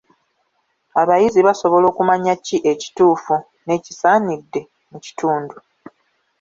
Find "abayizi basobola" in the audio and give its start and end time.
1.01-1.85